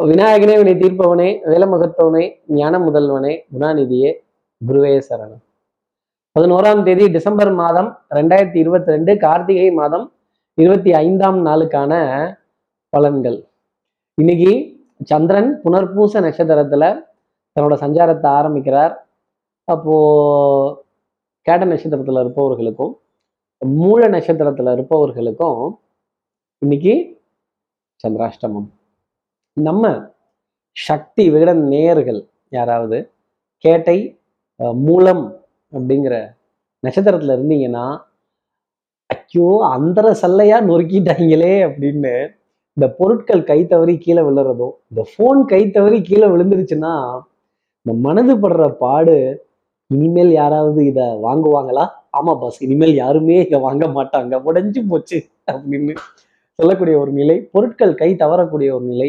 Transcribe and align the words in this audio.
விநாயகனே 0.00 0.54
வினை 0.56 0.74
தீர்ப்பவனே 0.74 1.40
வேலமகத்தவனே 1.46 2.32
ஞான 2.46 2.78
முதல்வனே 2.78 3.40
குணாநிதியே 3.52 4.10
குருவே 4.66 5.02
சரணம். 5.08 5.42
பதினோராம் 6.36 6.82
தேதி 6.82 7.08
டிசம்பர் 7.08 7.52
மாதம் 7.52 7.98
ரெண்டாயிரத்தி 8.10 8.56
இருபத்தி 8.56 8.90
ரெண்டு 8.90 9.16
கார்த்திகை 9.16 9.70
மாதம் 9.70 10.12
இருபத்தி 10.54 10.92
ஐந்தாம் 10.92 11.46
நாளுக்கான 11.46 11.92
பலன்கள். 12.96 13.46
இன்னைக்கு 14.14 14.52
சந்திரன் 15.04 15.60
புனர்பூச 15.64 16.20
நட்சத்திரத்துல 16.20 16.84
தன்னோட 17.54 17.74
சஞ்சாரத்தை 17.84 18.26
ஆரம்பிக்கிறார். 18.26 19.06
அப்போ 19.64 19.96
கேட்ட 21.40 21.64
நட்சத்திரத்துல 21.66 22.20
இருப்பவர்களுக்கும் 22.20 22.94
மூல 23.58 24.08
நட்சத்திரத்துல 24.08 24.72
இருப்பவர்களுக்கும் 24.72 25.80
இன்னைக்கு 26.58 27.22
சந்திராஷ்டமம். 28.06 28.70
நம்ம 29.56 29.86
சக்தி 30.76 31.24
விகடன் 31.30 31.62
நேயர்கள் 31.68 32.20
யாராவது 32.50 32.98
கேட்டை 33.64 33.98
மூலம் 34.84 35.24
அப்படிங்கிற 35.72 36.14
நட்சத்திரத்துல 36.82 37.34
இருந்தீங்கன்னா 37.36 37.84
ஐயோ 39.10 39.48
அந்தர 39.74 40.06
சல்லையா 40.22 40.56
நொறுக்கிட்டாங்களே 40.68 41.54
அப்படின்னு 41.66 42.12
இந்த 42.76 42.86
பொருட்கள் 42.98 43.42
கை 43.42 43.60
தவறி 43.66 43.94
கீழே 43.98 44.22
விழுறதும் 44.28 44.74
இந்த 44.90 45.02
ஃபோன் 45.10 45.40
கை 45.44 45.62
தவறி 45.70 45.98
கீழே 46.00 46.28
விழுந்துருச்சுன்னா 46.32 46.92
இந்த 47.86 47.92
மனது 48.06 48.34
படுற 48.36 48.64
பாடு 48.76 49.16
இனிமேல் 49.90 50.32
யாராவது 50.32 50.80
இதை 50.86 51.06
வாங்குவாங்களா? 51.24 51.84
ஆமா 52.12 52.32
பாஸ் 52.40 52.58
இனிமேல் 52.62 52.94
யாருமே 52.94 53.36
இதை 53.46 53.58
வாங்க 53.60 53.84
மாட்டாங்க. 53.96 54.32
உடைஞ்சு 54.46 54.80
போச்சு 54.90 55.18
அப்படின்னு 55.48 55.94
சொல்லக்கூடிய 56.58 56.94
ஒரு 56.98 57.12
நிலை 57.12 57.36
பொருட்கள் 57.54 57.94
கை 57.94 58.10
தவறக்கூடிய 58.14 58.70
ஒரு 58.74 58.84
நிலை 58.84 59.08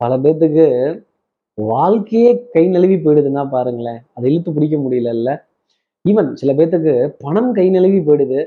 பல 0.00 0.12
பேர்த்துக்கு 0.24 0.66
வாழ்க்கையே 1.58 2.30
கை 2.54 2.62
நழுவி 2.74 2.96
போயிடுதுன்னா 3.04 3.42
பாருங்களேன். 3.54 4.00
அதை 4.16 4.26
இழுத்து 4.32 4.50
பிடிக்க 4.56 4.76
முடியலல்ல. 4.76 5.30
ஈவன் 6.04 6.30
சில 6.40 6.50
பேர்த்துக்கு 6.58 6.94
பணம் 7.24 7.50
கை 7.58 7.66
நழுவி 7.70 8.00
போயிடுது. 8.08 8.40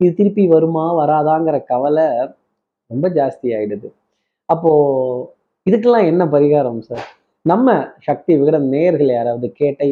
இது 0.00 0.10
திருப்பி 0.14 0.44
வருமா 0.54 0.84
வராதாங்கிற 1.02 1.56
கவலை 1.72 2.06
ரொம்ப 2.90 3.06
ஜாஸ்தி 3.18 3.48
ஆயிடுது. 3.58 3.88
அப்போ 4.48 4.72
இதுக்கெல்லாம் 5.66 6.08
என்ன 6.10 6.22
பரிகாரம் 6.34 6.80
சார் 6.88 7.06
நம்ம 7.44 7.68
சக்தி 8.06 8.32
விகடன் 8.40 8.68
நேயர்கள் 8.74 9.10
யாராவது 9.16 9.48
கேட்டை 9.60 9.90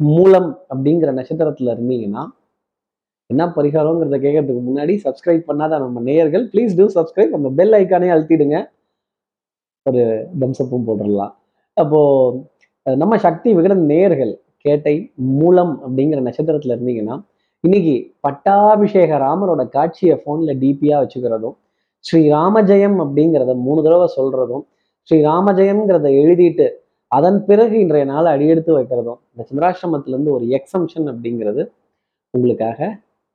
மூலம் 0.00 0.48
அப்படிங்கிற 0.72 1.10
நட்சத்திரத்துல 1.18 1.74
இருந்தீங்கன்னா 1.74 2.22
என்ன 3.30 3.42
பரிகாரங்கிறத 3.56 4.16
கேட்கறதுக்கு 4.24 4.62
முன்னாடி 4.68 4.94
சப்ஸ்கிரைப் 5.04 5.44
பண்ணாத 5.50 5.78
நம்ம 5.84 6.00
நேயர்கள் 6.08 6.44
ப்ளீஸ் 6.52 6.72
டூ 6.78 6.86
சப்ஸ்கிரைப் 6.96 7.36
அந்த 7.38 7.50
பெல் 7.58 7.76
ஐக்கானே 7.80 8.08
அழுத்திடுங்க. 8.14 8.58
ஒரு 9.86 10.02
தம்சப்பும் 10.40 10.86
போட்டுடலாம் 10.86 11.32
அப்போ 11.76 12.00
நம்ம 12.86 13.14
சக்தி 13.18 13.48
விகடன் 13.56 13.84
நேயர்கள் 13.86 14.32
கேட்டை 14.64 14.94
மூலம் 15.34 15.72
அப்படிங்கிற 15.82 16.20
நட்சத்திரத்துல 16.26 16.74
இருந்தீங்கன்னா 16.76 17.16
இன்னைக்கு 17.64 17.94
பட்டாபிஷேக 18.20 19.18
ராமரோட 19.18 19.62
காட்சியை 19.68 20.16
ஃபோன்ல 20.20 20.52
டிபியா 20.62 20.96
வச்சுக்கிறதும் 21.02 21.56
ஸ்ரீ 22.04 22.20
ராமஜெயம் 22.30 22.96
அப்படிங்கிறத 23.04 23.52
மூணு 23.62 23.80
தடவை 23.82 24.08
சொல்றதும் 24.16 24.64
ஸ்ரீ 25.08 25.18
ராமஜெயம்ங்கிறத 25.24 26.08
எழுதிட்டு 26.20 26.66
அதன் 27.12 27.38
பிறகு 27.44 27.76
இன்றைய 27.80 28.04
நாளை 28.04 28.28
அடியெடுத்து 28.32 28.72
வைக்கிறதும் 28.76 29.18
இந்த 29.30 29.42
சந்திராசிரமத்திலேருந்து 29.48 30.30
ஒரு 30.30 30.44
எக்ஸம்ஷன் 30.58 31.06
அப்படிங்கிறது 31.12 31.62
உங்களுக்காக 32.34 32.78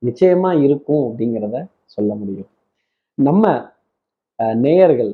நிச்சயமா 0.01 0.51
இருக்கும் 0.65 1.03
அப்படிங்கிறத 1.05 1.57
சொல்ல 1.85 2.11
முடியும். 2.15 2.49
நம்ம 3.17 3.43
அஹ், 4.39 4.57
நேயர்கள் 4.57 5.11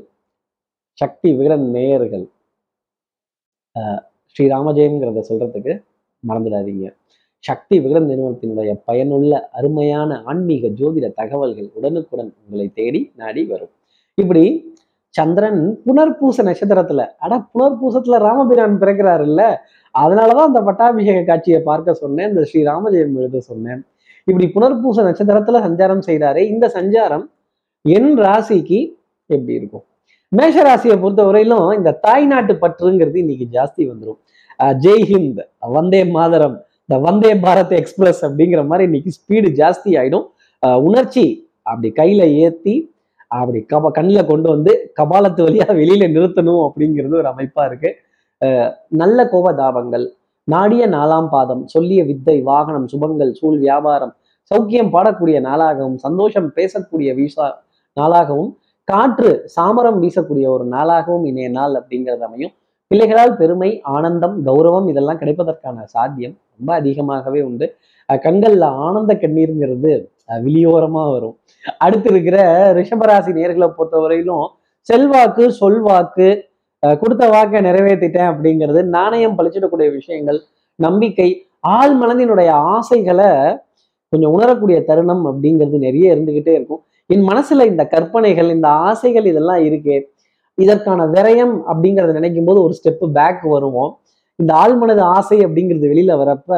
சக்தி 1.01 1.29
விகடன் 1.38 1.65
நேயர்கள் 1.75 2.25
ஸ்ரீ 4.35 4.45
ராமஜெயங்கிறத 4.53 5.21
சொல்றதுக்கு 5.29 5.73
மறந்துடாதீங்க. 6.23 6.85
சக்தி 7.43 7.75
விகடன் 7.83 8.07
நிறுவனத்தினுடைய 8.11 8.71
பயனுள்ள 8.89 9.31
அருமையான 9.57 10.11
ஆன்மீக 10.29 10.69
ஜோதிட 10.79 11.07
தகவல்கள் 11.19 11.67
உடனுக்குடன் 11.78 12.31
உங்களை 12.44 12.67
தேடி 12.79 13.01
நாடி 13.22 13.41
வரும். 13.51 13.73
இப்படி 14.17 14.44
சந்திரன் 15.16 15.61
புனர்பூச 15.85 16.38
நட்சத்திரத்துல 16.47 17.01
அட 17.25 17.34
புனர்பூசத்துல 17.53 18.19
ராமபிரான் 18.28 18.79
பிறக்கிறாரு 18.81 19.25
இல்ல 19.29 19.41
அதனாலதான் 19.95 20.50
அந்த 20.51 20.61
பட்டாபிஷேக 20.69 21.19
காட்சியை 21.29 21.59
பார்க்க 21.69 22.01
சொன்னேன் 22.03 22.29
இந்த 22.31 22.44
ஸ்ரீ 22.50 22.61
ராமஜெயம் 22.72 23.17
எழுத 23.19 23.41
சொன்னேன். 23.51 23.81
இப்படி 24.28 24.47
புனர்பூச 24.55 24.97
நட்சத்திரத்துல 25.07 25.61
சஞ்சாரம் 25.67 26.05
செய்கிறாரு 26.07 26.41
இந்த 26.53 26.67
சஞ்சாரம் 26.78 27.25
என் 27.85 28.11
ராசிக்கு 28.25 28.79
எப்படி 29.29 29.53
இருக்கும்? 29.59 29.85
மேஷராசியை 30.31 30.96
பொறுத்த 31.02 31.24
வரையிலும் 31.24 31.68
இந்த 31.72 31.91
தாய்நாட்டு 32.02 32.53
பற்றுங்கிறது 32.53 33.18
இன்னைக்கு 33.24 33.47
ஜாஸ்தி 33.52 33.84
வந்துடும் 33.91 34.19
ஜெய் 34.84 35.06
ஹிந்த் 35.12 35.41
வந்தே 35.75 36.02
மாதரம் 36.06 36.56
இந்த 36.90 36.96
வந்தே 37.00 37.31
பாரத் 37.36 37.75
எக்ஸ்பிரஸ் 37.80 38.22
அப்படிங்கிற 38.25 38.62
மாதிரி 38.66 38.84
இன்னைக்கு 38.84 39.12
ஸ்பீடு 39.18 39.50
ஜாஸ்தி 39.62 39.91
ஆயிடும். 40.02 40.25
உணர்ச்சி 40.88 41.25
அப்படி 41.62 41.90
கையில 41.96 42.24
ஏத்தி 42.46 42.75
அப்படி 43.31 43.59
கப 43.74 43.91
கண்ணில் 43.91 44.25
கொண்டு 44.25 44.47
வந்து 44.50 44.72
கபாலத்து 45.00 45.41
வழியா 45.47 45.68
வெளியில 45.80 46.03
நிறுத்தணும் 46.16 46.64
அப்படிங்கிறது 46.68 47.16
ஒரு 47.16 47.30
அமைப்பா 47.34 47.64
இருக்கு. 47.66 47.90
அஹ் 48.41 48.72
நல்ல 49.02 49.18
கோபதாபங்கள் 49.31 50.06
நாடிய 50.47 50.84
நாலாம் 50.88 51.30
பாதம் 51.30 51.64
சொல்லிய 51.66 52.02
வித்தை 52.03 52.41
வாகனம் 52.41 52.88
சுபங்கள் 52.94 53.31
சூழ் 53.31 53.58
வியாபாரம் 53.58 54.14
சௌக்கியம் 54.52 54.91
பாடக்கூடிய 54.91 55.38
நாளாகவும் 55.47 55.97
சந்தோஷம் 55.97 56.50
பேசக்கூடிய 56.56 57.09
வீசா 57.19 57.46
நாளாகவும் 57.97 58.52
காற்று 58.91 59.29
சாமரம் 59.56 60.00
வீசக்கூடிய 60.01 60.46
ஒரு 60.56 60.66
நாளாகவும் 60.73 61.23
இணைய 61.29 61.47
நாள் 61.57 61.75
அப்படிங்கிறது 61.79 62.23
அமையும். 62.28 62.53
பிள்ளைகளால் 62.91 63.38
பெருமை 63.40 63.69
ஆனந்தம் 63.96 64.35
கௌரவம் 64.47 64.88
இதெல்லாம் 64.91 65.19
கிடைப்பதற்கான 65.22 65.85
சாத்தியம் 65.94 66.35
ரொம்ப 66.57 66.69
அதிகமாகவே 66.79 67.41
உண்டு. 67.47 67.68
கண்கள்ல 68.25 68.66
ஆனந்த 68.88 69.12
கண்ணீருங்கிறது 69.23 69.94
விளியோரமா 70.46 71.03
வரும். 71.13 71.35
அடுத்து 71.85 72.09
இருக்கிற 72.13 72.38
ரிஷபராசி 72.79 73.31
நேர்களை 73.40 73.68
பொறுத்தவரையிலும் 73.78 74.47
செல்வாக்கு 74.90 75.46
சொல்வாக்கு 75.62 76.28
கொடுத்த 77.02 77.23
வாக்கை 77.34 77.59
நிறைவேற்றிட்டேன் 77.67 78.31
அப்படிங்கிறது 78.31 78.81
நாணயம் 78.96 79.38
பழிச்சிடக்கூடிய 79.38 79.88
விஷயங்கள் 80.00 80.40
நம்பிக்கை 80.79 81.29
ஆள் 81.78 81.96
மனதினுடைய 82.02 82.50
ஆசைகளை 82.73 83.31
கொஞ்சம் 84.13 84.34
உணரக்கூடிய 84.35 84.78
தருணம் 84.90 85.23
அப்படிங்கிறது 85.29 85.78
நிறைய 85.88 86.16
இருந்துகிட்டே 86.16 86.53
இருக்கும். 86.57 86.81
என் 87.07 87.25
மனசுல 87.27 87.66
இந்த 87.66 87.88
கற்பனைகள் 87.88 88.49
இந்த 88.49 88.67
ஆசைகள் 88.67 89.25
இதெல்லாம் 89.25 89.63
இருக்கு 89.63 90.13
இதற்கான 90.53 91.05
விரயம் 91.05 91.61
அப்படிங்கிறத 91.71 92.11
நினைக்கும் 92.11 92.45
போது 92.45 92.61
ஒரு 92.61 92.73
ஸ்டெப் 92.77 93.11
பேக் 93.11 93.43
வருவோம். 93.43 93.99
இந்த 94.35 94.53
ஆழ்மனது 94.53 94.99
ஆசை 94.99 95.45
அப்படிங்கிறது 95.45 95.88
வெளியில 95.93 96.13
வரப்ப 96.21 96.51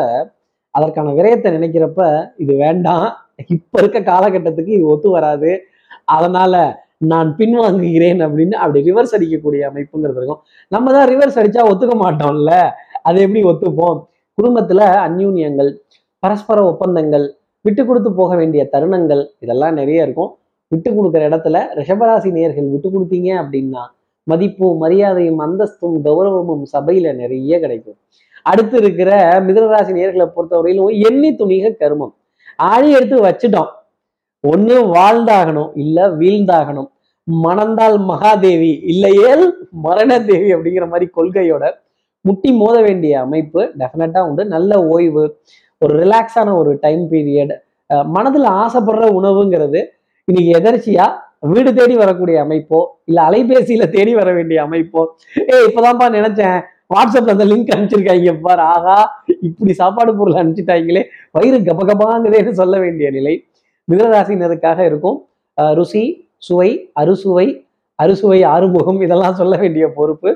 அதற்கான 0.70 1.12
விரயத்தை 1.12 1.50
நினைக்கிறப்ப 1.58 2.30
இது 2.38 2.54
வேண்டாம். 2.56 3.18
இப்ப 3.48 3.80
இருக்க 3.80 4.00
காலகட்டத்துக்கு 4.00 4.68
இது 4.68 4.86
ஒத்து 4.86 5.10
வராது. 5.10 5.60
அதனால 6.06 6.84
நான் 6.98 7.36
பின்வாங்குகிறேன் 7.38 8.22
அப்படின்னு 8.28 8.52
அப்படி 8.52 8.92
ரிவர்ஸ் 8.92 9.16
அடிக்கக்கூடிய 9.18 9.62
அமைப்புங்கிறது 9.70 10.20
இருக்கும். 10.20 10.42
நம்ம 10.68 10.92
தான் 10.92 11.10
ரிவர்ஸ் 11.10 11.40
அடிச்சா 11.42 11.64
ஒத்துக்க 11.72 11.96
மாட்டோம்ல. 12.06 12.70
அது 13.02 13.22
எப்படி 13.22 13.44
ஒத்துப்போம்? 13.44 14.00
குடும்பத்துல 14.42 14.82
அந்யூன்யங்கள் 15.08 15.78
பரஸ்பர 16.20 16.66
ஒப்பந்தங்கள் 16.66 17.37
விட்டு 17.66 17.86
கொடுத்து 17.86 18.10
போக 18.14 18.36
வேண்டிய 18.36 18.62
தருணங்கள் 18.74 19.24
இதெல்லாம் 19.40 19.74
நிறைய 19.74 20.06
இருக்கும். 20.06 20.32
விட்டு 20.72 20.90
கொடுக்குற 20.92 21.24
இடத்துல 21.30 21.58
ரிஷபராசி 21.80 22.30
நேர்கள் 22.38 22.74
விட்டு 22.74 22.90
கொடுத்தீங்க 22.96 23.30
அப்படின்னா 23.44 23.84
மதிப்பும் 24.28 24.80
மரியாதையும் 24.84 25.42
அந்தஸ்தும் 25.46 25.98
கௌரவமும் 26.06 26.64
சபையில 26.74 27.14
நிறைய 27.16 27.60
கிடைக்கும். 27.60 27.98
அடுத்து 28.42 28.78
இருக்கிற 28.78 29.12
மிதனராசி 29.48 29.92
நேர்களை 30.00 30.26
பொறுத்தவரையிலும் 30.36 30.92
எண்ணி 31.08 31.30
துணிக 31.32 31.72
கருமம். 31.82 32.14
ஆழி 32.72 32.90
எடுத்து 32.98 33.18
வச்சுட்டோம். 33.28 33.72
ஒண்ணு 34.44 34.76
வாழ்ந்தாகணும் 34.96 35.72
இல்ல 35.84 36.08
வீழ்ந்தாகணும். 36.22 36.90
மணந்தால் 37.28 37.98
மகாதேவி 38.10 38.72
இல்லையேல் 38.92 39.46
மரணதேவி 39.86 40.50
அப்படிங்கிற 40.56 40.86
மாதிரி 40.92 41.08
கொள்கையோட 41.18 41.66
முட்டி 42.26 42.52
மோத 42.52 42.76
வேண்டிய 42.82 43.14
அமைப்பு 43.26 43.62
டெஃபினட்டா 43.80 44.22
உண்டு. 44.30 44.44
நல்ல 44.46 44.72
ஓய்வு 44.94 45.24
ஒரு 45.82 45.94
ரிலாக்ஸான 46.04 46.54
ஒரு 46.60 46.72
டைம் 46.84 47.02
பீரியட் 47.12 47.54
மனதில் 48.16 48.48
ஆசைப்படுற 48.62 49.06
உணவுங்கிறது 49.18 49.80
இன்னைக்கு 50.28 50.52
எதர்ச்சியா 50.60 51.06
வீடு 51.52 51.72
தேடி 51.80 51.96
வரக்கூடிய 51.96 52.38
அமைப்போ 52.46 52.80
இல்லை 53.10 53.22
அலைபேசியில 53.28 53.86
தேடி 53.96 54.14
வர 54.20 54.30
வேண்டிய 54.38 54.60
அமைப்போ? 54.68 55.02
ஏ 55.52 55.58
இப்போதான்ப்பா 55.66 56.08
நினைச்சேன். 56.16 56.58
வாட்ஸ்அப்ல 56.94 57.34
அந்த 57.36 57.46
லிங்க் 57.52 57.72
அனுப்பிச்சிருக்காங்க. 57.74 58.34
பாரு 58.46 58.64
ஆகா 58.74 58.96
இப்படி 59.48 59.74
சாப்பாடு 59.82 60.12
பொருள் 60.20 60.40
அனுப்பிச்சிட்டாங்களே. 60.42 61.04
வயிறு 61.36 61.58
கபகபாங்குதேன்னு 61.70 62.54
சொல்ல 62.62 62.76
வேண்டிய 62.84 63.10
நிலை 63.18 63.36
மிதராசினருக்காக 63.92 64.80
இருக்கும். 64.90 65.20
ருசி 65.80 66.04
சுவை 66.48 66.70
அறுசுவை 67.02 67.48
அறுசுவை 68.00 68.40
ஆறுமுகம் 68.54 69.00
இதெல்லாம் 69.06 69.38
சொல்ல 69.42 69.56
வேண்டிய 69.64 69.86
பொறுப்பு. 70.00 70.32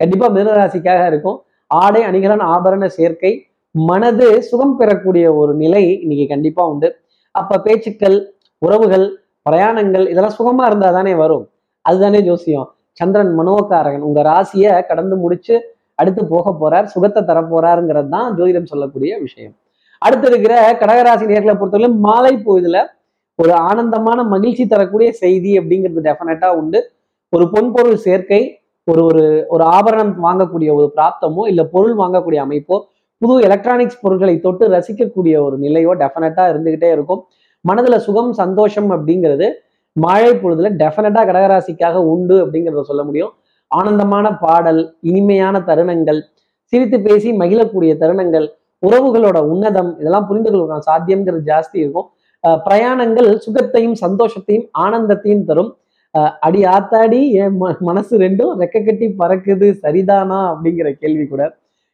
கண்டிப்பாக 0.00 0.32
மிதனராசிக்காக 0.36 1.06
இருக்கும். 1.12 1.38
ஆடை 1.70 2.02
அணிகலன் 2.10 2.44
ஆபரண 2.54 2.84
சேர்க்கை 2.98 3.32
மனது 3.74 4.26
சுகம் 4.48 4.76
பெறக்கூடிய 4.78 5.24
ஒரு 5.40 5.52
நிலை 5.54 5.82
இன்னைக்கு 6.02 6.26
கண்டிப்பா 6.28 6.62
உண்டு. 6.72 6.88
அப்ப 7.34 7.58
பேச்சுக்கள் 7.66 8.16
உறவுகள் 8.58 9.06
பிரயாணங்கள் 9.46 10.04
இதெல்லாம் 10.12 10.36
சுகமா 10.38 10.64
இருந்தா 10.66 10.88
தானே 10.90 11.12
வரும். 11.14 11.44
அதுதானே 11.84 12.20
ஜோசியம். 12.28 12.68
சந்திரன் 13.00 13.32
மனோகாரகன் 13.38 14.06
உங்க 14.08 14.20
ராசியை 14.22 14.72
கடந்து 14.90 15.16
முடிச்சு 15.16 15.54
அடுத்து 15.94 16.22
போக 16.26 16.52
போறார் 16.60 16.86
சுகத்தை 16.94 17.20
தரப்போறாருங்கிறது 17.30 18.08
தான் 18.08 18.28
ஜோதிடம் 18.38 18.70
சொல்லக்கூடிய 18.72 19.12
விஷயம். 19.26 19.54
அடுத்து 20.02 20.26
இருக்கிற 20.30 20.54
கடகராசி 20.82 21.24
நேர்களை 21.30 21.54
பொறுத்தவரை 21.56 21.90
மாலை 22.06 22.34
பொழுதுல 22.46 22.78
ஒரு 23.38 23.52
ஆனந்தமான 23.68 24.22
மகிழ்ச்சி 24.34 24.64
தரக்கூடிய 24.66 25.10
செய்தி 25.22 25.50
அப்படிங்கிறது 25.58 26.06
டெஃபினட்டா 26.08 26.48
உண்டு. 26.60 26.80
ஒரு 27.32 27.44
பொன்பொருள் 27.54 27.98
சேர்க்கை 28.06 28.42
ஒரு 28.88 29.02
ஒரு 29.08 29.24
ஒரு 29.48 29.64
ஆபரணம் 29.76 30.14
வாங்கக்கூடிய 30.26 30.70
ஒரு 30.78 30.86
பிராப்தமோ 30.96 31.42
இல்லை 31.50 31.64
பொருள் 31.74 31.94
வாங்கக்கூடிய 32.02 32.40
அமைப்போ 32.46 32.76
புது 33.22 33.34
எலக்ட்ரானிக்ஸ் 33.46 34.00
பொருட்களை 34.02 34.34
தொட்டு 34.44 34.64
ரசிக்கக்கூடிய 34.74 35.34
ஒரு 35.46 35.56
நிலையோ 35.64 35.92
டெஃபினட்டா 36.02 36.44
இருந்துகிட்டே 36.52 36.88
இருக்கும். 36.96 37.20
மனதுல 37.64 37.96
சுகம் 38.06 38.30
சந்தோஷம் 38.42 38.88
அப்படிங்கிறது 38.96 39.46
மழை 39.96 40.30
பொழுதுல 40.42 40.68
டெஃபினட்டா 40.82 41.22
கடகராசிக்காக 41.30 41.96
உண்டு 42.12 42.36
அப்படிங்கிறத 42.44 42.84
சொல்ல 42.90 43.02
முடியும். 43.08 43.32
ஆனந்தமான 43.70 44.26
பாடல் 44.44 44.80
இனிமையான 45.10 45.56
தருணங்கள் 45.68 46.20
சிரித்து 46.72 46.98
பேசி 47.06 47.28
மகிழக்கூடிய 47.42 47.92
தருணங்கள் 48.02 48.46
உறவுகளோட 48.82 49.38
உன்னதம் 49.52 49.90
இதெல்லாம் 50.00 50.26
புரிந்து 50.28 50.50
கொள்வதற்கான 50.50 50.84
சாத்தியம்ங்கிறது 50.90 51.42
ஜாஸ்தி 51.52 51.76
இருக்கும். 51.84 52.08
பிரயாணங்கள் 52.66 53.28
சுகத்தையும் 53.44 53.96
சந்தோஷத்தையும் 54.04 54.66
ஆனந்தத்தையும் 54.84 55.46
தரும். 55.48 55.70
அடி 56.46 56.60
ஆத்தாடி 56.74 57.18
என் 57.42 57.56
ம 57.62 57.66
மனசு 57.88 58.14
ரெண்டும் 58.22 58.54
ரெக்க 58.62 58.78
கட்டி 58.86 59.06
பறக்குது 59.20 59.68
சரிதானா 59.82 60.38
அப்படிங்கிற 60.52 60.88
கேள்வி 61.02 61.26
கூட. 61.32 61.42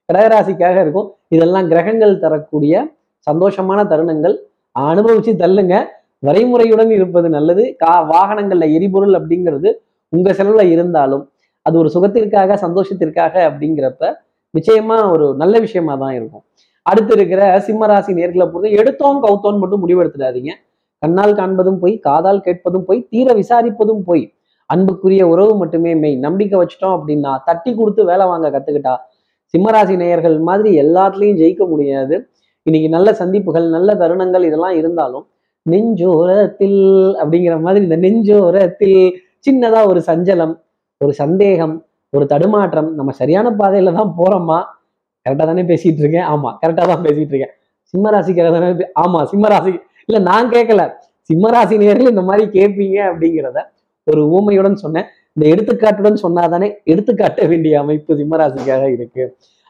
கடகராசிக்காக 0.09 0.77
இருக்கும். 0.85 1.09
இதெல்லாம் 1.35 1.69
கிரகங்கள் 1.73 2.21
தரக்கூடிய 2.25 2.75
சந்தோஷமான 3.27 3.81
தருணங்கள். 3.93 4.37
அனுபவிச்சு 4.77 5.33
தள்ளுங்க. 5.43 5.75
வரைமுறையுடன் 6.27 6.93
இருப்பது 6.99 7.29
நல்லது. 7.37 7.63
கா 7.83 7.95
வாகனங்கள்ல 8.13 8.67
எரிபொருள் 8.77 9.17
அப்படிங்கிறது 9.19 9.71
உங்க 10.13 10.29
செலவுல 10.39 10.63
இருந்தாலும் 10.75 11.25
அது 11.67 11.77
ஒரு 11.83 11.89
சுகத்திற்காக 11.95 12.57
சந்தோஷத்திற்காக 12.65 13.35
அப்படிங்கிறப்ப 13.49 14.13
நிச்சயமா 14.55 14.97
ஒரு 15.15 15.27
நல்ல 15.41 15.55
விஷயமா 15.65 15.95
தான் 16.03 16.15
இருக்கும். 16.19 16.45
அடுத்து 16.87 17.13
இருக்கிற 17.17 17.43
சிம்மராசி 17.67 18.13
நேர்களை 18.19 18.47
பொறுத்து 18.53 18.77
எடுத்தோம் 18.81 19.19
கவுத்தோன்னு 19.25 19.61
மட்டும் 19.63 19.83
முடிவெடுத்துடாதீங்க. 19.85 20.53
கண்ணால் 21.03 21.35
காண்பதும் 21.41 21.81
போய் 21.83 21.95
காதால் 22.07 22.45
கேட்பதும் 22.47 22.87
போய் 22.89 23.01
தீர 23.13 23.35
விசாரிப்பதும் 23.41 24.03
போய். 24.09 24.25
அன்புக்குரிய 24.71 25.23
உறவு 25.33 25.53
மட்டுமே 25.63 25.93
மெய் 26.03 26.17
நம்பிக்கை 26.27 26.57
வச்சிட்டோம் 26.61 26.95
அப்படின்னா 26.97 27.33
தட்டி 27.49 27.71
கொடுத்து 27.75 28.05
வேலை 28.11 28.25
வாங்க 28.31 28.47
கத்துக்கிட்டா 28.55 28.95
சிம்மராசி 29.55 29.97
நேயர்கள் 29.97 30.39
மாதிரி 30.41 30.71
எல்லாத்துலயும் 30.83 31.39
ஜெயிக்க 31.41 31.63
முடியாது. 31.69 32.15
இன்னைக்கு 32.67 32.89
நல்ல 32.89 33.09
சந்திப்புகள் 33.13 33.67
நல்ல 33.69 33.91
தருணங்கள் 33.95 34.45
இதெல்லாம் 34.45 34.77
இருந்தாலும் 34.77 35.25
நெஞ்சோரத்தில் 35.67 36.81
அப்படிங்கிற 37.21 37.61
மாதிரி 37.61 37.85
இந்த 37.85 37.97
நெஞ்சோரத்தில் 37.97 38.99
சின்னதா 39.47 39.81
ஒரு 39.87 40.01
சஞ்சலம் 40.01 40.55
ஒரு 41.01 41.13
சந்தேகம் 41.13 41.75
ஒரு 42.13 42.27
தடுமாற்றம் 42.27 42.95
நம்ம 42.95 43.13
சரியான 43.13 43.47
பாதையில 43.51 43.93
தான் 43.93 44.13
போறோமா? 44.19 44.59
கரெக்டா 45.27 45.45
தானே 45.45 45.63
பேசிட்டு 45.63 46.01
இருக்கேன். 46.03 46.27
ஆமா 46.33 46.51
கரெக்டா 46.63 46.85
தான் 46.87 47.05
பேசிட்டு 47.05 47.33
இருக்கேன். 47.35 47.55
சிம்மராசிக்காக 47.95 48.51
தானே 48.53 48.69
பே- 48.73 48.93
ஆமா 49.03 49.21
சிம்மராசி 49.33 49.71
இல்லை 50.09 50.21
நான் 50.23 50.51
கேட்கல 50.51 50.83
சிம்மராசி 51.31 51.77
நேரில் 51.79 52.13
இந்த 52.15 52.23
மாதிரி 52.23 52.45
கேட்பீங்க 52.57 52.99
அப்படிங்கிறத 53.11 53.59
ஒரு 54.07 54.23
ஊமையுடன் 54.31 54.83
சொன்னேன். 54.85 55.07
இந்த 55.37 55.45
எடுத்துக்காட்டுடன் 55.53 56.23
சொன்னாதானே 56.25 56.69
எடுத்துக்காட்ட 56.93 57.47
வேண்டிய 57.51 57.75
அமைப்பு 57.83 58.13
சிம்மராசிக்காக 58.21 58.85
இருக்கு. 58.97 59.25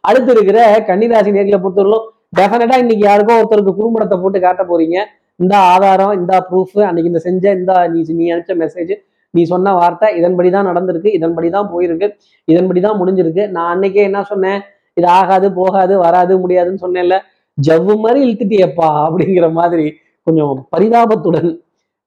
அடுத்து 0.08 0.30
இருக்கிற 0.34 0.58
கன்னிராசி 0.88 1.30
நேர்களை 1.36 1.58
பொறுத்தவரையிலும் 1.64 2.04
டெஃபினட்டா 2.38 2.76
இன்னைக்கு 2.82 3.04
யாருக்கோ 3.08 3.38
ஒருத்தருக்கு 3.40 3.72
குறும்படத்தை 3.78 4.16
போட்டு 4.22 4.38
காட்ட 4.44 4.62
போறீங்க. 4.70 4.96
இந்த 5.42 5.54
ஆதாரம் 5.72 6.14
இந்த 6.20 6.32
ப்ரூஃப் 6.48 6.76
அன்னைக்கு 6.88 7.10
இந்த 7.12 7.22
செஞ்ச 7.26 7.44
இந்த 7.58 7.72
நீ 7.92 8.00
நீ 8.20 8.26
அனுப்பிச்ச 8.34 8.56
மெசேஜ் 8.62 8.92
நீ 9.34 9.42
சொன்ன 9.52 9.72
வார்த்தை 9.80 10.08
இதன்படி 10.18 10.50
தான் 10.56 10.68
நடந்திருக்கு 10.70 11.10
இதன்படி 11.18 11.48
தான் 11.56 11.68
போயிருக்கு 11.72 12.06
இதன்படி 12.52 12.80
தான் 12.86 12.98
முடிஞ்சிருக்கு. 13.00 13.44
நான் 13.56 13.70
அன்னைக்கே 13.74 14.02
என்ன 14.10 14.20
சொன்னேன்? 14.30 14.60
இது 14.98 15.08
ஆகாது 15.18 15.46
போகாது 15.60 15.94
வராது 16.06 16.34
முடியாதுன்னு 16.44 16.82
சொன்னேன்ல. 16.84 17.16
ஜவ்வு 17.58 17.94
மாதிரி 18.04 18.20
இழுத்துட்டியப்பா 18.26 18.88
அப்படிங்கிற 19.06 19.46
மாதிரி 19.60 19.86
கொஞ்சம் 20.26 20.54
பரிதாபத்துடன் 20.74 21.50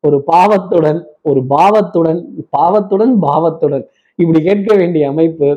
ஒரு 0.07 0.18
பாவத்துடன் 0.31 1.00
ஒரு 1.30 1.42
பாவத்துடன் 1.54 2.19
பாவத்துடன் 2.56 3.13
பாவத்துடன். 3.25 3.84
இப்படி 4.19 4.40
கேட்க 4.46 4.75
வேண்டிய 4.81 5.04
அமைப்பு 5.12 5.48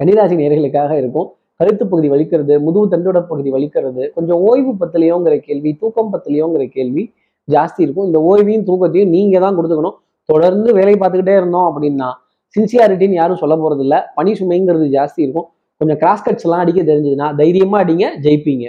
கன்னிராசி 0.00 0.34
நேர்களுக்காக 0.40 0.92
இருக்கும். 1.00 1.28
கழுத்து 1.60 1.84
பகுதி 1.90 2.08
வலிக்கிறது 2.12 2.54
முதுகு 2.66 2.86
தண்டோட 2.92 3.18
பகுதி 3.30 3.50
வலிக்கிறது 3.54 4.02
கொஞ்சம் 4.16 4.40
ஓய்வு 4.48 4.72
பத்தலையோங்கிற 4.82 5.34
கேள்வி 5.48 5.70
தூக்கம் 5.80 6.12
பத்தலையோங்கிற 6.14 6.64
கேள்வி 6.76 7.02
ஜாஸ்தி 7.48 7.80
இருக்கும். 7.86 8.06
இந்த 8.08 8.18
ஓய்வையும் 8.30 8.66
தூக்கத்தையும் 8.68 9.12
நீங்க 9.16 9.38
தான் 9.44 9.56
கொடுத்துக்கணும். 9.58 9.96
தொடர்ந்து 10.28 10.68
வேலை 10.78 10.94
பார்த்துக்கிட்டே 11.00 11.34
இருந்தோம் 11.40 11.66
அப்படின்னா 11.70 12.08
சின்சியாரிட்டின்னு 12.56 13.20
யாரும் 13.20 13.40
சொல்ல 13.42 13.54
போறது 13.62 13.82
இல்ல 13.86 13.96
பனி 14.18 14.32
சுமைங்கிறது 14.40 14.86
ஜாஸ்தி 14.96 15.20
இருக்கும். 15.24 15.48
கொஞ்சம் 15.80 15.98
கிராஸ் 16.02 16.24
கட்ஸ் 16.26 16.46
எல்லாம் 16.46 16.62
அடிக்க 16.64 16.80
தெரிஞ்சதுன்னா 16.90 17.28
தைரியமா 17.40 17.78
அடிங்க 17.84 18.06
ஜெயிப்பீங்க. 18.26 18.66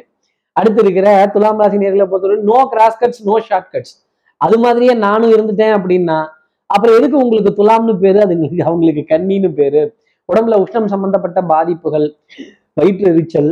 அடுத்து 0.56 0.82
இருக்கிற 0.86 1.08
துலாம் 1.34 1.62
ராசி 1.62 1.78
நேர்களை 1.84 2.06
பொறுத்தவரை 2.12 2.38
no 2.50 2.58
cross 2.74 3.00
cuts 3.02 3.22
no 3.30 3.36
short 3.48 3.70
cuts 3.74 3.94
அது 4.42 4.58
மாதிரியே 4.64 4.94
நானும் 5.06 5.34
இருந்துட்டேன் 5.36 5.76
அப்படின்னா 5.78 6.18
அப்புறம் 6.70 6.96
எதுக்கு 6.98 7.18
உங்களுக்கு 7.24 7.52
துலாம்னு 7.58 7.94
பேரு? 8.04 8.20
அது 8.26 8.34
அவங்களுக்கு 8.68 9.04
கண்ணின்னு 9.12 9.50
பேரு. 9.60 9.82
உடம்புல 10.30 10.58
உஷ்ணம் 10.64 10.92
சம்பந்தப்பட்ட 10.94 11.40
பாதிப்புகள் 11.52 12.08
வயிற்றெரிச்சல் 12.80 13.52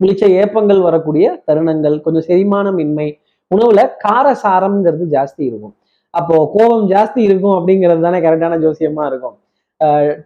புளிச்ச 0.00 0.24
ஏப்பங்கள் 0.40 0.80
வரக்கூடிய 0.86 1.26
தருணங்கள் 1.48 1.96
கொஞ்சம் 2.04 2.26
செரிமானமின்மை 2.28 3.08
உணவுல 3.50 3.80
காரசாரம்ங்கிறது 4.04 5.04
ஜாஸ்தி 5.14 5.42
இருக்கும். 5.50 5.74
அப்போ 6.14 6.34
கோபம் 6.54 6.86
ஜாஸ்தி 6.92 7.20
இருக்கும் 7.28 7.56
அப்படிங்கிறது 7.58 8.00
தானே 8.06 8.18
கரெக்டான 8.26 8.58
ஜோசியமா 8.64 9.04
இருக்கும். 9.10 9.36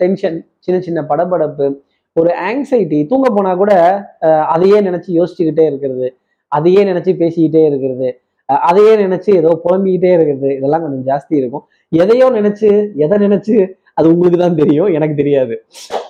டென்ஷன் 0.00 0.38
சின்ன 0.64 0.76
சின்ன 0.87 1.00
படபடப்பு 1.08 1.67
ஒரு 2.17 2.31
ஆங்ஸைட்டி 2.49 2.99
தூங்க 3.11 3.29
போனா 3.37 3.52
கூட 3.62 3.73
அதையே 4.55 4.79
நினைச்சு 4.88 5.11
யோசிச்சுக்கிட்டே 5.19 5.64
இருக்கிறது 5.70 6.08
அதையே 6.52 6.82
நினைச்சு 6.90 7.12
பேசிக்கிட்டே 7.23 7.62
இருக்கிறது. 7.70 8.08
அதையே 8.69 8.93
நினைச்சு 9.04 9.31
ஏதோ 9.40 9.50
புலம்பிக்கிட்டே 9.64 10.10
இருக்கிறது. 10.16 10.50
இதெல்லாம் 10.58 10.82
கொஞ்சம் 10.84 11.06
ஜாஸ்தி 11.10 11.34
இருக்கும். 11.40 11.64
எதையோ 12.02 12.26
நினைச்சு 12.38 12.69
எதை 13.04 13.16
நினைச்சு 13.26 13.56
அது 13.99 14.06
உங்களுக்கு 14.12 14.38
தான் 14.43 14.58
தெரியும் 14.60 14.90
எனக்கு 14.96 15.14
தெரியாது. 15.22 15.54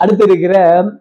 அடுத்து 0.02 0.24
இருக்கிற 0.28 0.54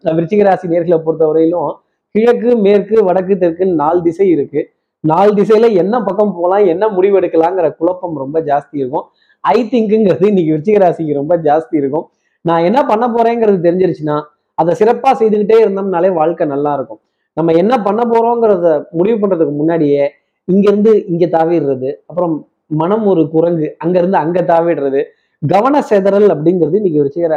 விருச்சிகராசி 0.05 0.15
விருச்சிக 0.17 0.45
ராசி 0.47 0.71
நேர்களை 0.73 0.97
பொறுத்தவரையிலும் 1.07 1.71
கிழக்கு 2.15 2.51
மேற்கு 2.65 2.95
வடக்கு 3.07 3.33
தெற்கு 3.43 3.65
நாலு 3.81 3.99
திசை 4.07 4.27
இருக்கு. 4.35 4.61
நாலு 5.03 5.31
திசையில 5.37 5.67
என்ன 5.81 5.95
பக்கம் 6.07 6.33
போகலாம் 6.37 6.65
என்ன 6.73 6.83
முடிவு 6.95 7.15
எடுக்கலாங்கிற 7.19 7.67
குழப்பம் 7.79 8.17
ரொம்ப 8.23 8.37
ஜாஸ்தி 8.49 8.75
இருக்கும். 8.81 9.05
ஐ 9.43 9.57
திங்க்குங்கிறது 9.71 10.25
இன்னைக்கு 10.31 10.53
விருச்சிக 10.53 10.79
ராசிக்கு 10.83 11.13
ரொம்ப 11.19 11.35
ஜாஸ்தி 11.47 11.75
இருக்கும். 11.81 12.05
நான் 12.45 12.65
என்ன 12.69 12.79
பண்ண 12.89 13.05
போறேங்கிறது 13.15 13.59
தெரிஞ்சிருச்சுன்னா 13.67 14.17
அதை 14.57 14.73
சிறப்பா 14.81 15.11
செய்துக்கிட்டே 15.19 15.57
இருந்தோம்னாலே 15.63 16.09
வாழ்க்கை 16.19 16.45
நல்லா 16.53 16.71
இருக்கும். 16.77 17.01
நம்ம 17.37 17.53
என்ன 17.61 17.73
பண்ண 17.87 18.01
போறோங்கிறத 18.13 18.67
முடிவு 18.99 19.17
பண்றதுக்கு 19.21 19.53
முன்னாடியே 19.59 20.03
இங்கேருந்து 20.47 20.91
இங்கே 21.11 21.27
தாவிடுறது 21.37 21.89
அப்புறம் 22.09 22.35
மனம் 22.81 23.05
ஒரு 23.13 23.23
குரங்கு 23.33 23.67
அங்கேருந்து 23.83 24.17
அங்கே 24.23 24.41
தாவிடுறது. 24.51 25.01
கவன 25.41 25.75
செதறல் 25.89 26.29
அப்படிங்கிறது 26.33 26.79
இன்னைக்கு 26.79 27.01
விருச்சிக 27.01 27.27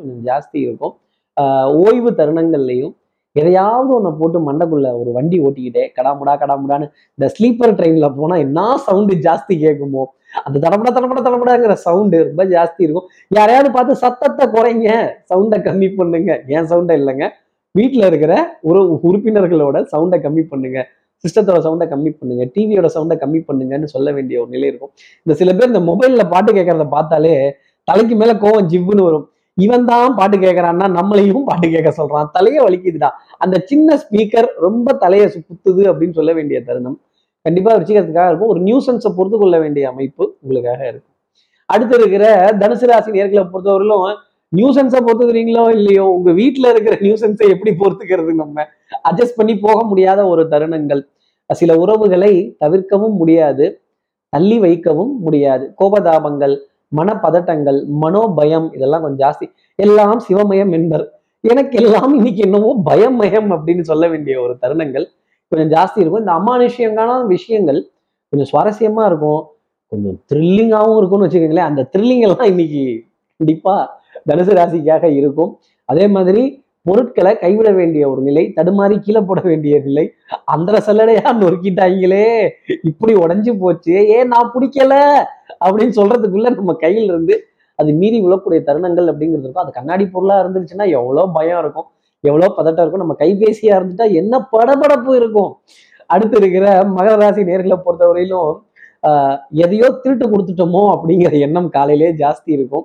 கொஞ்சம் 0.00 0.22
ஜாஸ்தி 0.30 0.58
இருக்கும். 0.66 0.94
ஓய்வு 1.84 2.10
தருணங்கள்லையும் 2.18 2.94
எதையாவது 3.36 3.92
ஒன்றை 3.96 4.10
போட்டு 4.18 4.38
மண்டைக்குள்ள 4.46 4.88
ஒரு 5.00 5.10
வண்டி 5.16 5.36
ஓட்டிக்கிட்டே 5.46 5.84
கடாமுடா 5.96 6.32
கடாமுடான்னு 6.40 6.86
இந்த 7.18 7.26
ஸ்லீப்பர் 7.34 7.76
ட்ரெயின்ல 7.78 8.08
போனா 8.18 8.36
என்ன 8.46 8.64
சவுண்டு 8.86 9.14
ஜாஸ்தி 9.26 9.54
கேட்குமோ 9.62 10.02
அந்த 10.46 10.56
தடப்பட 10.64 10.90
தடப்பட 10.96 11.20
தடப்படாங்கிற 11.26 11.74
சவுண்டு 11.86 12.18
ரொம்ப 12.28 12.44
ஜாஸ்தி 12.52 12.80
இருக்கும். 12.86 13.06
யாரையாவது 13.38 13.70
பார்த்து 13.76 13.94
சத்தத்தை 14.02 14.44
குறைங்க 14.54 14.88
சவுண்டை 15.30 15.58
கம்மி 15.68 15.88
பண்ணுங்க. 15.98 16.30
ஏன் 16.56 16.68
சவுண்டை 16.72 16.96
இல்லைங்க? 17.00 17.26
வீட்டில் 17.74 18.08
இருக்கிற 18.10 18.34
ஒரு 18.70 18.80
உறுப்பினர்களோட 19.08 19.78
சவுண்டை 19.92 20.18
கம்மி 20.26 20.44
பண்ணுங்க. 20.52 20.80
சிஸ்டத்தோட 21.24 21.58
சவுண்டை 21.66 21.86
கம்மி 21.92 22.10
பண்ணுங்க 22.20 22.44
டிவியோட 22.54 22.88
சவுண்டை 22.94 23.16
கம்மி 23.22 23.40
பண்ணுங்கன்னு 23.48 23.88
சொல்ல 23.94 24.08
வேண்டிய 24.16 24.36
ஒரு 24.42 24.50
நிலை 24.54 24.66
இருக்கும். 24.70 24.92
இந்த 25.24 25.34
சில 25.40 25.50
பேர் 25.58 25.70
இந்த 25.72 25.82
மொபைல்ல 25.90 26.22
பாட்டு 26.32 26.50
கேட்கறத 26.56 26.86
பார்த்தாலே 26.96 27.34
தலைக்கு 27.90 28.14
மேல 28.22 28.32
கோவம் 28.44 28.66
ஜிவ்வுன்னு 28.72 29.04
வரும். 29.08 29.26
இவன் 29.64 29.86
தான் 29.90 30.14
பாட்டு 30.18 30.36
கேட்கறான்னா 30.44 30.86
நம்மளையும் 30.98 31.44
பாட்டு 31.50 31.66
கேட்க 31.74 31.90
சொல்றான். 32.00 32.28
தலையை 32.36 32.60
வலிக்குதுடா. 32.66 33.10
அந்த 33.44 33.56
சின்ன 33.70 33.96
ஸ்பீக்கர் 34.02 34.48
ரொம்ப 34.66 34.94
தலையை 35.04 35.26
சுத்துது 35.34 35.82
அப்படின்னு 35.92 36.18
சொல்ல 36.18 36.32
வேண்டிய 36.38 36.58
தருணம். 36.68 36.98
கண்டிப்பா 37.46 37.70
ருச்சிக்கிறதுக்காக 37.78 38.28
இருக்கும். 38.30 38.52
ஒரு 38.54 38.60
நியூசன்ஸை 38.68 39.10
பொறுத்து 39.18 39.38
கொள்ள 39.38 39.56
வேண்டிய 39.64 39.84
அமைப்பு 39.92 40.24
உங்களுக்காக 40.42 40.82
இருக்கும். 40.90 41.08
அடுத்து 41.74 41.94
இருக்கிற 42.00 42.24
தனுசு 42.60 42.86
ராசி 42.90 43.10
நேர்களை 43.10 43.44
பொறுத்தவரையிலும் 43.52 44.04
நியூசன்ஸை 44.56 45.00
பொறுத்துக்கிறீங்களோ 45.06 45.70
இல்லையோ 45.70 46.04
உங்க 46.04 46.30
வீட்டுல 46.30 46.70
இருக்கிற 46.70 46.96
நியூசன்ஸை 46.96 47.48
எப்படி 47.48 47.74
பொறுத்துக்கிறது 47.78 48.34
நம்ம? 48.34 48.68
அட்ஜஸ்ட் 49.10 49.36
பண்ணி 49.36 49.58
போக 49.58 49.84
முடியாத 49.84 50.26
ஒரு 50.26 50.42
தருணங்கள். 50.42 51.02
சில 51.50 51.76
உறவுகளை 51.76 52.56
தவிர்க்கவும் 52.58 53.16
முடியாது 53.16 53.82
தள்ளி 54.28 54.58
வைக்கவும் 54.58 55.20
முடியாது. 55.20 55.74
கோபதாபங்கள் 55.82 56.58
மனப்பதட்டங்கள் 56.96 57.86
மனோபயம் 58.02 58.74
இதெல்லாம் 58.74 59.02
கொஞ்சம் 59.02 59.22
ஜாஸ்தி. 59.28 59.50
எல்லாம் 59.74 60.20
சிவமயம் 60.28 60.72
என்பர். 60.72 61.12
எனக்கு 61.40 61.78
எல்லாம் 61.78 62.14
இன்னைக்கு 62.14 62.42
என்னவோ 62.42 62.82
பயமயம் 62.90 63.48
அப்படின்னு 63.56 63.80
சொல்ல 63.80 64.08
வேண்டிய 64.08 64.40
ஒரு 64.40 64.56
தருணங்கள் 64.62 65.06
கொஞ்சம் 65.48 65.70
ஜாஸ்தி 65.78 65.98
இருக்கும். 66.00 66.20
இந்த 66.20 66.32
அமானுஷ்யங்கான 66.32 67.26
விஷயங்கள் 67.26 67.90
கொஞ்சம் 68.28 68.50
சுவாரஸ்யமா 68.52 69.06
இருக்கும். 69.06 69.50
கொஞ்சம் 69.88 70.24
த்ரில்லிங்காகவும் 70.32 70.96
இருக்கும்னு 70.96 71.26
வச்சுக்கோங்களேன். 71.26 71.70
அந்த 71.70 71.88
த்ரில்லிங் 71.96 72.20
எல்லாம் 72.20 72.46
இன்னைக்கு 72.46 73.04
கண்டிப்பா 73.36 74.01
தனுசு 74.30 74.52
ராசிக்காக 74.58 75.04
இருக்கும். 75.04 75.58
அதே 75.84 76.06
மாதிரி 76.06 76.64
பொருட்களை 76.86 77.38
கைவிட 77.38 77.70
வேண்டிய 77.70 78.10
ஒரு 78.10 78.20
நிலை 78.22 78.52
தடுமாறி 78.56 78.98
கீழே 78.98 79.20
போட 79.20 79.40
வேண்டிய 79.40 79.80
நிலை 79.80 80.04
அந்த 80.44 80.78
சல்லடையா 80.86 81.32
நொறுக்கிட்டாங்களே 81.42 82.50
இப்படி 82.82 83.14
உடஞ்சு 83.14 83.58
போச்சு 83.58 83.94
ஏன் 84.08 84.28
நான் 84.28 84.52
பிடிக்கல? 84.54 84.94
அப்படின்னு 85.64 85.94
சொல்றதுக்குள்ள 86.00 86.50
நம்ம 86.54 86.76
கையில 86.80 87.10
இருந்து 87.12 87.46
அது 87.74 87.92
மீறி 87.92 88.18
விழக்கூடிய 88.24 88.60
தருணங்கள் 88.68 89.10
அப்படிங்கிறது 89.12 89.46
இருக்கும். 89.46 89.64
அது 89.64 89.72
கண்ணாடி 89.72 90.06
பொருளா 90.06 90.44
இருந்துச்சுன்னா 90.44 90.88
எவ்வளோ 90.88 91.26
பயம் 91.32 91.58
இருக்கும். 91.58 91.88
எவ்வளோ 92.20 92.54
பதட்டம் 92.58 92.82
இருக்கும். 92.84 93.04
நம்ம 93.04 93.16
கைபேசியா 93.18 93.72
இருந்துட்டா 93.78 94.12
என்ன 94.12 94.48
படபடப்பு 94.52 95.14
இருக்கும். 95.14 95.50
அடுத்து 96.06 96.36
இருக்கிற 96.36 96.66
மகர 96.82 97.14
ராசி 97.16 97.42
நேர்களை 97.42 97.78
பொறுத்தவரையிலும் 97.86 98.50
ஆஹ் 99.08 99.38
எதையோ 99.50 99.86
திருட்டு 100.02 100.26
கொடுத்துட்டோமோ 100.28 100.82
அப்படிங்கிற 100.94 101.38
எண்ணம் 101.40 101.68
காலையிலே 101.68 102.12
ஜாஸ்தி 102.12 102.50
இருக்கும். 102.56 102.84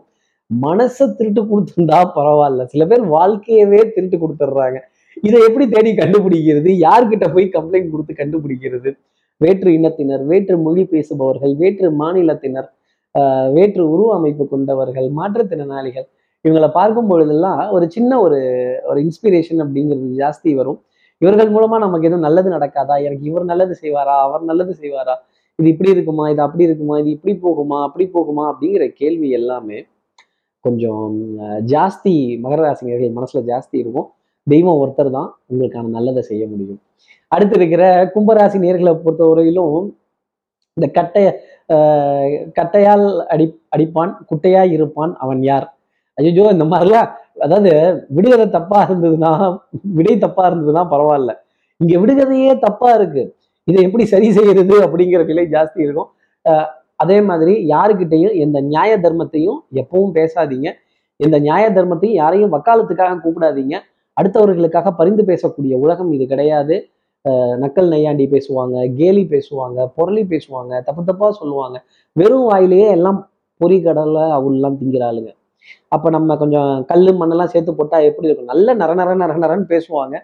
மனசை 0.49 1.05
திருட்டு 1.17 1.41
கொடுத்துருந்தா 1.51 1.99
பரவாயில்ல. 2.17 2.61
சில 2.73 2.83
பேர் 2.91 3.03
வாழ்க்கையவே 3.15 3.81
திருட்டு 3.95 4.17
கொடுத்துட்றாங்க 4.23 4.79
இதை 5.27 5.37
எப்படி 5.47 5.65
தேடி 5.75 5.91
கண்டுபிடிக்கிறது? 5.99 6.69
யார்கிட்ட 6.85 7.25
போய் 7.35 7.45
கம்ப்ளைண்ட் 7.57 7.91
கொடுத்து 7.93 8.13
கண்டுபிடிக்கிறது? 8.21 8.89
வேற்று 9.43 9.69
இனத்தினர் 9.77 10.23
வேற்று 10.31 10.55
மொழி 10.65 10.83
பேசுபவர்கள் 10.93 11.53
வேற்று 11.61 11.87
மாநிலத்தினர் 12.01 12.69
வேற்று 13.57 13.83
உருவ 13.93 14.09
அமைப்பு 14.19 14.43
கொண்டவர்கள் 14.53 15.07
மாற்றுத்திறனாளிகள் 15.19 16.07
இவங்களை 16.45 16.69
பார்க்கும் 16.77 17.09
பொழுதெல்லாம் 17.11 17.61
ஒரு 17.75 17.85
சின்ன 17.95 18.11
ஒரு 18.25 18.39
ஒரு 18.89 18.99
இன்ஸ்பிரேஷன் 19.05 19.61
அப்படிங்கிறது 19.63 20.09
ஜாஸ்தி 20.21 20.51
வரும். 20.59 20.79
இவர்கள் 21.21 21.49
மூலமா 21.55 21.77
நமக்கு 21.85 22.07
எதுவும் 22.09 22.25
நல்லது 22.27 22.49
நடக்காதா? 22.55 22.95
எனக்கு 23.07 23.25
இவர் 23.29 23.45
நல்லது 23.51 23.73
செய்வாரா? 23.83 24.15
அவர் 24.25 24.43
நல்லது 24.49 24.73
செய்வாரா? 24.81 25.15
இது 25.59 25.67
இப்படி 25.73 25.89
இருக்குமா? 25.95 26.25
இது 26.33 26.41
அப்படி 26.47 26.63
இருக்குமா? 26.69 26.95
இது 27.03 27.09
இப்படி 27.17 27.33
போகுமா? 27.45 27.77
அப்படி 27.87 28.05
போகுமா? 28.17 28.43
அப்படிங்கிற 28.51 28.85
கேள்வி 29.01 29.29
எல்லாமே 29.39 29.79
கொஞ்சம் 30.65 31.03
ஜாஸ்தி 31.73 32.13
மகர 32.43 32.59
ராசினியர்கள் 32.67 33.17
மனசுல 33.17 33.41
ஜாஸ்தி 33.51 33.75
இருக்கும். 33.83 34.07
தெய்வம் 34.47 34.79
ஒருத்தர் 34.81 35.15
தான் 35.17 35.29
உங்களுக்கான 35.49 35.91
நல்லதை 35.97 36.21
செய்ய 36.29 36.43
முடியும். 36.51 36.79
அடுத்து 37.31 37.55
இருக்கிற 37.59 37.83
கும்பராசி 38.15 38.57
நேர்களை 38.65 38.93
பொறுத்தவரையிலும் 39.05 39.77
இந்த 40.77 40.87
கட்டைய 40.97 41.27
கட்டையால் 42.57 43.05
அடி 43.33 43.45
அடிப்பான் 43.75 44.11
குட்டையா 44.29 44.61
இருப்பான் 44.75 45.13
அவன் 45.23 45.41
யார்? 45.49 45.65
ஐயோ 46.17 46.45
இந்த 46.55 46.65
மாதிரிலாம் 46.71 47.09
அதாவது 47.45 47.71
விடுகதை 48.17 48.45
தப்பா 48.57 48.79
இருந்ததுன்னா 48.87 49.31
விடை 49.97 50.13
தப்பா 50.25 50.43
இருந்ததுன்னா 50.49 50.83
பரவாயில்ல. 50.93 51.31
இங்க 51.81 51.93
விடுகதையே 52.03 52.53
தப்பா 52.65 52.89
இருக்கு. 52.99 53.23
இதை 53.67 53.79
எப்படி 53.87 54.05
சரி 54.13 54.27
செய்யறது 54.37 54.75
அப்படிங்கிற 54.85 55.21
விலை 55.29 55.45
ஜாஸ்தி 55.55 55.79
இருக்கும். 55.85 56.09
அதே 56.99 57.17
மாதிரி 57.29 57.53
யாருக்கிட்டையும் 57.73 58.35
எந்த 58.43 58.57
நியாய 58.71 58.91
தர்மத்தையும் 59.05 59.59
எப்பவும் 59.81 60.13
பேசாதீங்க. 60.17 60.67
எந்த 61.19 61.37
நியாய 61.45 61.65
தர்மத்தையும் 61.77 62.19
யாரையும் 62.21 62.53
வக்காலத்துக்காக 62.55 63.17
கூப்பிடாதீங்க. 63.23 63.75
அடுத்தவர்களுக்காக 64.17 64.91
பரிந்து 64.99 65.23
பேசக்கூடிய 65.31 65.73
உலகம் 65.85 66.11
இது 66.17 66.25
கிடையாது. 66.33 66.75
நக்கல் 67.63 67.89
நையாண்டி 67.93 68.25
பேசுவாங்க 68.33 68.77
கேலி 68.99 69.23
பேசுவாங்க 69.33 69.79
பொருளி 69.97 70.23
பேசுவாங்க 70.33 70.73
தப்பு 70.87 71.01
தப்பா 71.09 71.27
சொல்லுவாங்க. 71.39 71.77
வெறும் 72.15 72.45
வாயிலேயே 72.49 72.87
எல்லாம் 72.97 73.19
பொறி 73.61 73.77
கடலை 73.85 74.23
அவள்லாம் 74.37 74.77
திங்கிறாளுங்க. 74.79 75.29
அப்ப 75.95 76.09
நம்ம 76.15 76.37
கொஞ்சம் 76.41 76.71
கல் 76.91 77.11
மண்ணெல்லாம் 77.19 77.51
சேர்த்து 77.53 77.71
போட்டா 77.79 77.97
எப்படி 78.09 78.27
இருக்கும்? 78.27 78.51
நல்ல 78.53 78.75
நர 78.81 78.91
நர 78.99 79.15
நர 79.21 79.35
நரன்னு 79.43 79.67
பேசுவாங்க. 79.73 80.15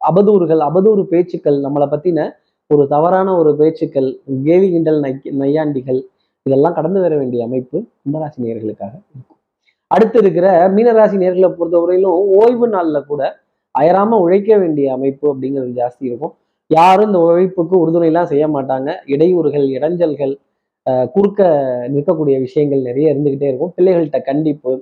அபதூறுகள் 0.00 0.62
அபதூறு 0.68 1.02
பேச்சுக்கள் 1.12 1.58
நம்மளை 1.66 1.86
பத்தின 1.94 2.28
ஒரு 2.70 2.84
தவறான 2.94 3.28
ஒரு 3.40 3.50
பேச்சுக்கள் 3.60 4.08
கேலி 4.46 4.68
கிண்டல் 4.70 5.00
நை 5.04 5.12
நையாண்டிகள் 5.42 6.00
இதெல்லாம் 6.46 6.76
கடந்து 6.78 7.00
வர 7.04 7.14
வேண்டிய 7.20 7.40
அமைப்பு 7.48 7.76
கும்பராசி 8.02 8.38
நேர்களுக்காக 8.44 8.92
இருக்கும். 8.98 9.24
அடுத்து 9.94 10.18
இருக்கிற 10.22 10.46
மீனராசி 10.76 11.16
நேர்களை 11.22 11.48
பொறுத்தவரையிலும் 11.58 12.18
ஓய்வு 12.38 12.66
நாள்ல 12.74 12.98
கூட 13.10 13.22
அயராம 13.74 14.18
உழைக்க 14.24 14.50
வேண்டிய 14.62 14.86
அமைப்பு 14.96 15.24
அப்படிங்கிறது 15.32 15.72
ஜாஸ்தி 15.80 16.04
இருக்கும். 16.10 16.34
யாரும் 16.70 17.08
இந்த 17.08 17.18
உழைப்புக்கு 17.26 17.74
உறுதுணைலாம் 17.82 18.30
செய்ய 18.32 18.44
மாட்டாங்க. 18.54 18.90
இடையூறுகள் 19.14 19.66
இடைஞ்சல்கள் 19.76 20.34
குறுக்க 21.14 21.42
நிற்கக்கூடிய 21.94 22.36
விஷயங்கள் 22.46 22.86
நிறைய 22.88 23.12
இருந்துகிட்டே 23.14 23.46
இருக்கும். 23.50 23.72
பிள்ளைகள்கிட்ட 23.76 24.18
கண்டிப்பு. 24.30 24.72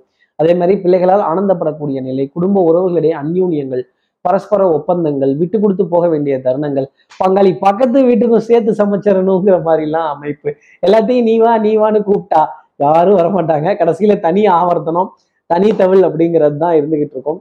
அதே 0.41 0.53
மாதிரி 0.61 0.75
பிள்ளைகளால் 0.85 1.25
ஆனந்தப்படக்கூடிய 1.31 1.99
நிலை 2.09 2.25
குடும்ப 2.37 2.63
உறவுகளிடையே 2.71 3.15
அந்யூன்யங்கள் 3.23 3.83
பரஸ்பர 4.27 4.63
ஒப்பந்தங்கள் 4.77 5.33
விட்டு 5.41 5.57
கொடுத்து 5.63 5.85
போக 5.95 6.05
வேண்டிய 6.13 6.35
தருணங்கள் 6.47 6.87
பங்காளி 7.21 7.53
பக்கத்து 7.67 7.99
வீட்டுக்கும் 8.09 8.47
சேர்த்து 8.49 8.73
சமைச்சிடணுங்கிற 8.81 9.57
மாதிரிலாம் 9.69 10.09
அமைப்பு. 10.15 10.51
எல்லாத்தையும் 10.87 11.27
நீ 11.31 11.35
வா 11.45 11.53
நீ 11.67 11.73
வான்னு 11.83 12.01
கூப்பிட்டா 12.09 12.43
யாரும் 12.85 13.19
வரமாட்டாங்க. 13.21 13.69
கடைசியில 13.81 14.15
தனி 14.27 14.43
ஆவர்த்தனம் 14.59 15.11
தனி 15.51 15.69
தமிழ் 15.83 16.03
அப்படிங்கிறது 16.09 16.57
தான் 16.65 16.77
இருந்துகிட்டு 16.81 17.17
இருக்கும். 17.17 17.41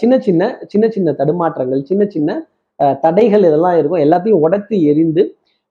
சின்ன 0.00 0.14
சின்ன 0.26 0.42
சின்ன 0.72 0.84
சின்ன 0.96 1.12
தடுமாற்றங்கள் 1.20 1.82
சின்ன 1.90 2.02
சின்ன 2.14 2.30
தடைகள் 3.04 3.44
இதெல்லாம் 3.48 3.76
இருக்கும். 3.80 4.02
எல்லாத்தையும் 4.06 4.42
உடைத்து 4.44 4.76
எரிந்து 4.90 5.22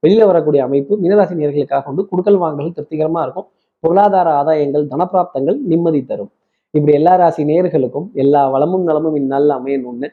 வெளியில 0.04 0.26
வரக்கூடிய 0.30 0.62
அமைப்பு 0.68 0.94
மீனராசி 1.02 1.34
நேர்களுக்காக 1.40 1.84
கொண்டு 1.88 2.02
குடுக்கல் 2.12 2.40
வாங்கல் 2.44 2.72
திருப்திகரமா 2.76 3.22
இருக்கும். 3.26 3.48
பொருளாதார 3.84 4.30
ஆதாயங்கள் 4.40 4.86
தனப்பிராப்தங்கள் 4.94 5.58
நிம்மதி 5.72 6.02
தரும். 6.12 6.32
இப்படி 6.74 6.94
எல்லா 7.00 7.14
ராசி 7.22 7.44
நேர்களுக்கும் 7.50 8.08
எல்லா 8.24 8.42
வளமும் 8.54 8.86
நலமும் 8.90 9.16
இந்நாளில் 9.22 9.54
அமையணும்னு 9.58 10.08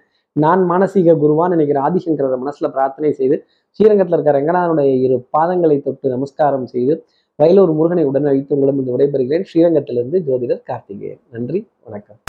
நான் 0.45 0.63
மானசீக 0.71 1.15
குருவான்னு 1.23 1.57
நினைக்கிற 1.57 1.79
ஆதிசங்கர 1.89 2.37
மனசுல 2.45 2.69
பிரார்த்தனை 2.77 3.11
செய்து 3.21 3.37
ஸ்ரீரங்கத்தில் 3.71 4.17
இருக்கிற 4.17 4.37
ரங்கநாதனுடைய 4.39 4.93
இரு 5.05 5.17
பாதங்களை 5.39 5.77
தொட்டு 5.83 6.09
நமஸ்காரம் 6.09 6.69
செய்து 6.75 6.95
வயலூர் 7.39 7.75
முருகனை 7.79 8.05
உடன் 8.05 8.29
அழைத்து 8.31 8.57
உங்களிடம் 8.57 8.89
விடைபெறுகிறேன். 8.95 9.47
ஸ்ரீரங்கத்திலிருந்து 9.51 10.21
ஜோதிடர் 10.29 10.63
கார்த்திகேயன். 10.71 11.23
நன்றி 11.31 11.61
வணக்கம். 11.85 12.21